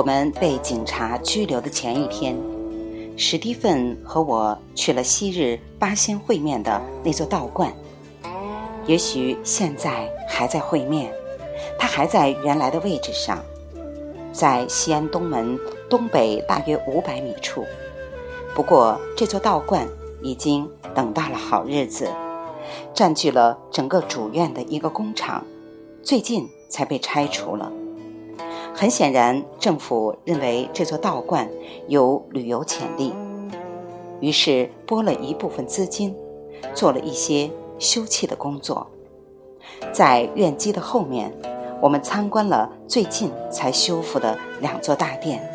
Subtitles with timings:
[0.00, 2.34] 我们被警察拘留的前一天，
[3.18, 7.70] 史蒂芬和我去了昔日八仙会面的那座道观。
[8.86, 11.12] 也许现在还在会面，
[11.78, 13.44] 他还在原来的位置上，
[14.32, 15.58] 在西安东门
[15.90, 17.66] 东北大约五百米处。
[18.54, 19.86] 不过这座道观
[20.22, 22.08] 已经等到了好日子，
[22.94, 25.44] 占据了整个主院的一个工厂，
[26.02, 27.70] 最近才被拆除了。
[28.80, 31.46] 很显然，政府认为这座道观
[31.86, 33.12] 有旅游潜力，
[34.20, 36.16] 于是拨了一部分资金，
[36.72, 38.90] 做了一些修葺的工作。
[39.92, 41.30] 在院基的后面，
[41.78, 45.46] 我们参观了最近才修复的两座大殿，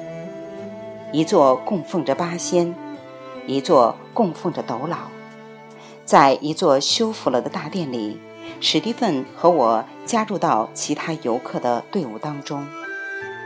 [1.11, 2.75] 一座供奉着八仙，
[3.47, 4.97] 一座供奉着斗老。
[6.05, 8.19] 在一座修复了的大殿里，
[8.59, 12.63] 史蒂芬和我加入到其他游客的队伍当中。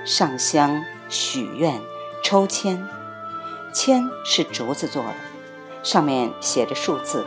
[0.09, 1.79] 上香、许愿、
[2.23, 2.83] 抽签，
[3.71, 5.13] 签是竹子做的，
[5.83, 7.23] 上面写着数字。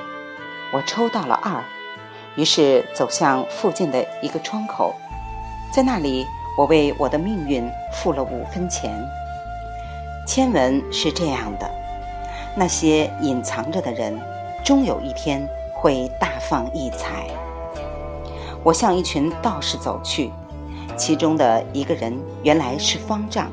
[0.73, 1.63] 我抽到了二，
[2.35, 4.97] 于是走向附近的一个窗口，
[5.73, 6.27] 在那里，
[6.59, 8.93] 我为我的命运付了五分钱。
[10.27, 11.71] 签文是这样的：
[12.57, 14.21] 那些隐藏着的人，
[14.65, 17.29] 终有一天会大放异彩。
[18.65, 20.33] 我向一群道士走去。
[20.97, 23.51] 其中的一个人原来是方丈，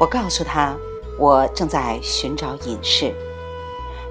[0.00, 0.76] 我告诉他，
[1.18, 3.14] 我正在寻找隐士。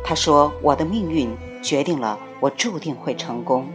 [0.03, 3.67] 他说，我的命运决定了我注定会成功。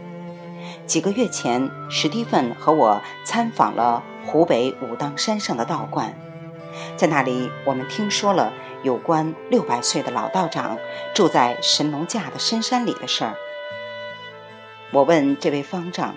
[0.85, 6.17] 几个月前，史蒂芬和我参访了湖北武当山上的道观，
[6.95, 8.51] 在那里，我们听说了
[8.83, 10.77] 有关六百岁的老道长
[11.13, 13.35] 住在神农架的深山里的事儿。
[14.91, 16.15] 我问这位方丈。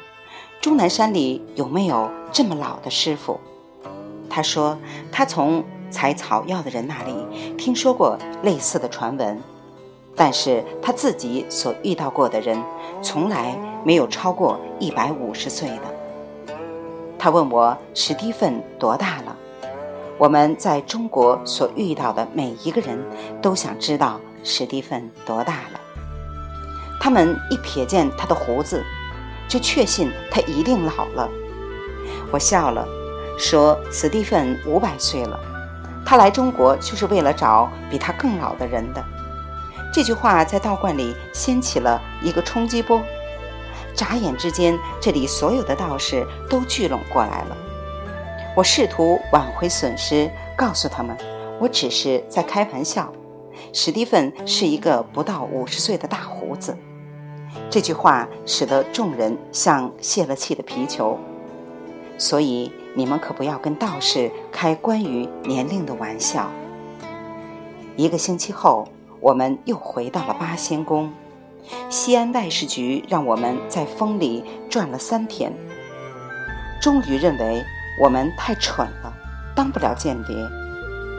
[0.61, 3.41] 终南山里有没有这么老的师傅？
[4.29, 4.79] 他说
[5.11, 9.41] 他从采草药的人那里听说过类似的传闻，
[10.15, 12.63] 但是他自己所遇到过的人
[13.01, 16.53] 从来没有超过一百五十岁的。
[17.19, 19.35] 他问我史蒂芬多大了？
[20.19, 23.03] 我们在中国所遇到的每一个人
[23.41, 25.81] 都想知道史蒂芬多大了。
[27.01, 28.85] 他们一瞥见他的胡子。
[29.51, 31.29] 就确信他一定老了。
[32.31, 32.87] 我笑了，
[33.37, 35.39] 说：“史蒂芬五百岁了，
[36.07, 39.05] 他来中国就是为了找比他更老的人的。”
[39.93, 43.03] 这句话在道观里掀起了一个冲击波。
[43.93, 47.57] 眨眼之间，这里所有的道士都聚拢过来了。
[48.57, 51.17] 我试图挽回损失，告诉他们，
[51.59, 53.13] 我只是在开玩笑。
[53.73, 56.77] 史蒂芬是一个不到五十岁的大胡子。
[57.69, 61.19] 这句话使得众人像泄了气的皮球，
[62.19, 66.51] 所以你们可不要跟道士开关于年龄的玩笑。
[67.97, 68.89] 一个星期后，
[69.21, 71.13] 我们又回到了八仙宫。
[71.89, 75.53] 西安外事局让我们在风里转了三天，
[76.81, 77.63] 终于认为
[78.03, 79.13] 我们太蠢了，
[79.55, 80.35] 当不了间谍，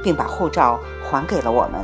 [0.03, 1.79] 并把护照还给了我们，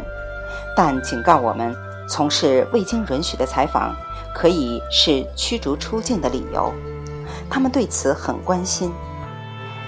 [0.75, 1.73] 但警告我们
[2.09, 3.95] 从事未经允许的采访。
[4.37, 6.71] 可以是驱逐出境的理由，
[7.49, 8.93] 他们对此很关心。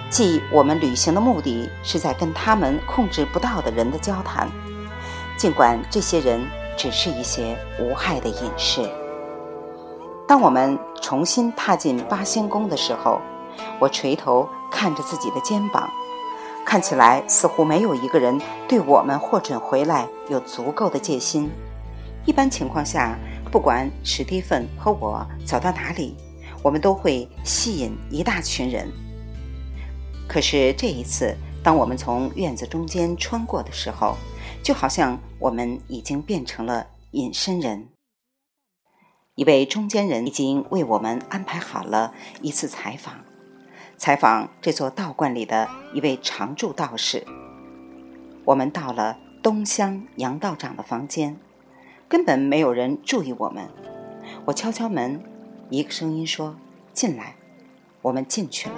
[0.10, 4.50] 即我们旅行的目的是在跟他们控制不到的人的交谈，
[5.38, 6.42] 尽管这些人
[6.76, 8.90] 只是一些无害的隐士。
[10.28, 13.22] 当我们重新踏进八仙宫的时候，
[13.78, 15.88] 我垂头看着自己的肩膀，
[16.66, 21.52] 看起来似乎没有一个人对我们获准回来有足够的戒心。
[22.26, 23.16] 一般情况下。
[23.52, 26.16] 不管史蒂芬和我走到哪里，
[26.62, 28.88] 我们都会吸引一大群人。
[30.28, 34.16] 可是这一次，当我们从院子中间穿过的时候，
[34.62, 37.88] 就好像我们已经变成了隐身人。
[39.34, 43.16] 一位中间人已经为我们安排好了一次采访，
[43.98, 47.26] 采访这座道观里的一位常驻道士。
[48.46, 51.36] 我们到了东乡杨道长的房间。
[52.10, 53.70] 根本没有人注意我们。
[54.46, 55.24] 我敲敲门，
[55.70, 56.56] 一个声音说
[56.92, 57.36] ：“进来。”
[58.02, 58.76] 我们进去了。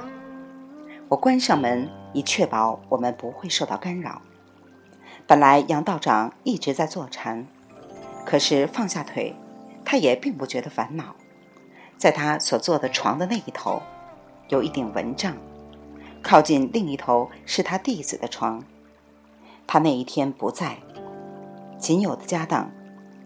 [1.08, 4.22] 我关上门，以确保我们不会受到干扰。
[5.28, 7.46] 本来杨道长一直在坐禅，
[8.26, 9.36] 可是放下腿，
[9.86, 11.16] 他也并不觉得烦恼。
[11.98, 13.82] 在他所坐的床的那一头，
[14.50, 15.34] 有一顶蚊帐；
[16.24, 18.64] 靠近另一头是他弟子的床。
[19.68, 20.80] 他那一天不在，
[21.78, 22.72] 仅有的家当。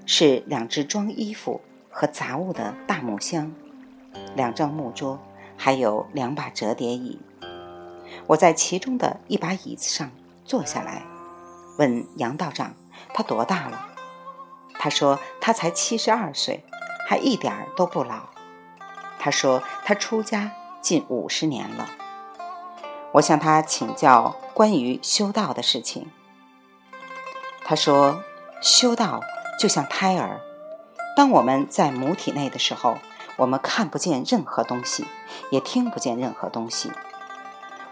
[0.05, 3.51] 是两只装衣服和杂物的大木箱，
[4.35, 5.19] 两张木桌，
[5.57, 7.19] 还有两把折叠椅。
[8.27, 10.11] 我在其中的一把椅子上
[10.43, 11.03] 坐下来，
[11.77, 12.73] 问杨道长
[13.13, 13.87] ：“他多大了？”
[14.77, 16.63] 他说：“他才七十二岁，
[17.07, 18.29] 还一点儿都不老。”
[19.17, 21.89] 他说：“他出家近五十年了。”
[23.13, 26.11] 我向他请教关于修道的事情。
[27.63, 28.21] 他说
[28.61, 29.21] ：“修道
[29.59, 30.41] 就像胎儿，
[31.15, 32.97] 当我们在母体内的时候，
[33.37, 35.05] 我们看不见任何东西，
[35.49, 36.91] 也听不见任何东西。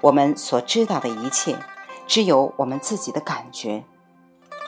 [0.02, 1.58] 我们所知道的一切，
[2.06, 3.86] 只有我们自己的感觉。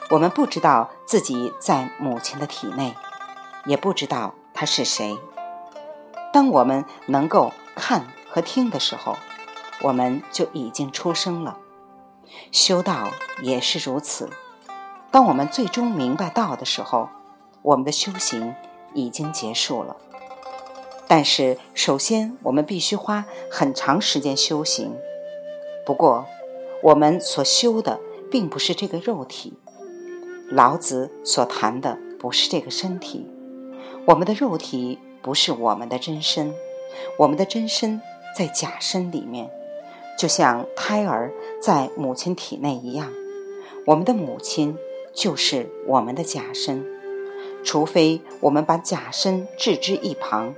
[0.08, 2.94] 我们不知道自己在母亲的体内，
[3.66, 5.18] 也不知道他是谁。
[6.32, 9.18] 当我们能够看和听的时候，
[9.82, 11.58] 我们就已经出生了。
[12.52, 13.10] 修道
[13.42, 14.30] 也是如此。”
[15.16, 17.08] 当我们最终明白道的时候，
[17.62, 18.54] 我们的修行
[18.92, 19.96] 已经结束了。
[21.08, 24.94] 但是，首先我们必须花很长时间修行。
[25.86, 26.26] 不过，
[26.82, 27.98] 我们所修的
[28.30, 29.54] 并不是这个肉体。
[30.50, 33.26] 老子所谈的不是这个身体。
[34.04, 36.52] 我们的肉体不是我们的真身，
[37.18, 38.02] 我们的真身
[38.36, 39.50] 在假身里面，
[40.18, 43.10] 就像胎儿在母亲体内一样。
[43.86, 44.76] 我们的母亲。
[45.16, 46.84] 就是我们的假身，
[47.64, 50.54] 除非我们把假身置之一旁，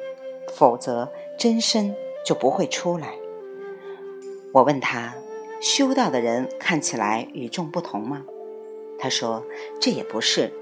[0.53, 1.95] 否则真身
[2.27, 3.15] 就不会出来。
[4.53, 5.15] 我问他，
[5.61, 8.25] 修道的人看起来与众不同吗？
[8.99, 9.45] 他说，
[9.81, 10.53] 这也不是。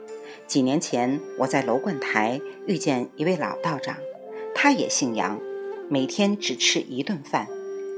[0.46, 3.96] 几年前我在楼观台遇见一位老道长，
[4.54, 5.40] 他也姓杨，
[5.88, 7.48] 每天只吃一顿饭，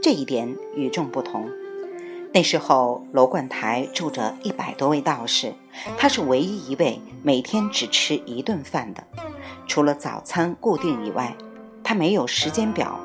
[0.01, 1.51] 这一点与众不同。
[2.39, 5.53] 那时候，楼观台住着一百多位道士，
[5.99, 9.03] 他是唯一一位每天只吃一顿饭的。
[9.67, 11.37] 除了早餐固定以外，
[11.83, 12.97] 他没有时间表，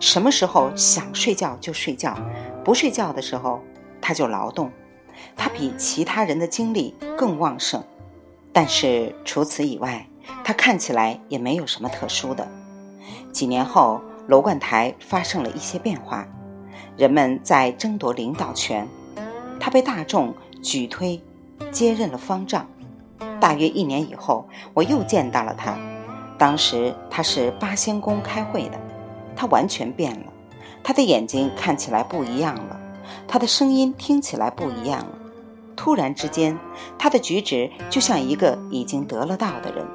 [0.00, 2.18] 什么时候想睡觉就睡觉，
[2.64, 3.62] 不睡觉的时候
[4.00, 4.68] 他就劳动。
[5.36, 7.80] 他比其他人的精力更旺盛，
[8.52, 10.04] 但是除此以外，
[10.42, 12.48] 他看起来也没有什么特殊的。
[13.30, 16.26] 几年后，楼观台发生了一些变化。
[16.96, 18.86] 人们在争夺领导权，
[19.58, 21.20] 他被大众举推
[21.70, 22.66] 接任了方丈。
[23.40, 25.78] 大约一年以后，我又见到了他。
[26.36, 28.78] 当时他是八仙宫开会的，
[29.34, 30.26] 他完全变了。
[30.82, 32.80] 他的眼睛看起来不一样了，
[33.26, 35.18] 他的声音听起来不一样了。
[35.76, 36.58] 突然之间，
[36.98, 39.86] 他的举止就像一个已经得了道的人。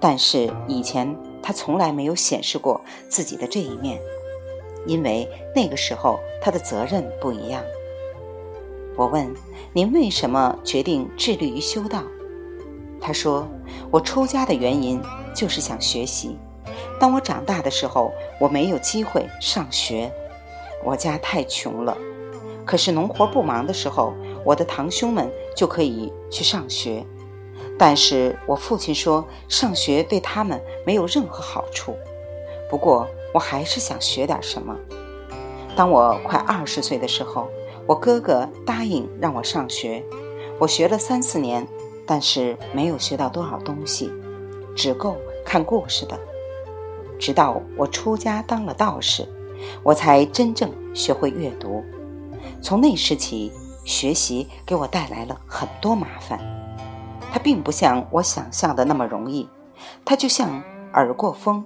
[0.00, 3.98] 但是以前他从来没有显示过自己的这一面。
[4.88, 7.62] 因为那个时候他的责任不一样。
[8.96, 9.32] 我问
[9.72, 12.02] 您为什么决定致力于修道？
[13.00, 13.46] 他说
[13.92, 15.00] ：“我出家的原因
[15.34, 16.36] 就是想学习。
[16.98, 20.10] 当我长大的时候，我没有机会上学，
[20.82, 21.96] 我家太穷了。
[22.64, 27.04] 可是农活不忙的时候，我的堂兄们就可以去上学。
[27.78, 31.94] 但是我父亲说，上学对他们没有任何好处。
[32.70, 34.76] 不过。”我还是想学点什么。
[35.76, 37.48] 当我快二十岁的时候，
[37.86, 40.04] 我哥哥答应让我上学。
[40.58, 41.66] 我学了三四年，
[42.04, 44.12] 但是没有学到多少东西，
[44.74, 46.18] 只够看故事的。
[47.18, 49.28] 直到我出家当了道士，
[49.82, 51.84] 我才真正学会阅读。
[52.60, 53.52] 从那时起，
[53.84, 56.40] 学习给我带来了很多麻烦。
[57.30, 59.48] 它并不像我想象的那么容易，
[60.04, 60.62] 它就像
[60.94, 61.64] 耳过风。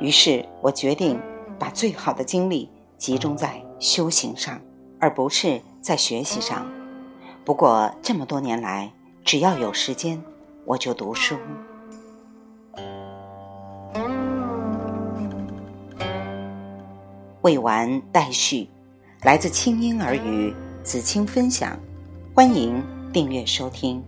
[0.00, 1.20] 于是我决定
[1.58, 4.60] 把最好的精力集中在修行上，
[4.98, 6.66] 而不是在学习上。
[7.44, 8.92] 不过这么多年来，
[9.24, 10.22] 只要有时间，
[10.64, 11.36] 我就读书。
[17.42, 18.68] 未完待续，
[19.22, 21.78] 来自清音儿语子清分享，
[22.34, 22.82] 欢迎
[23.12, 24.04] 订阅收听。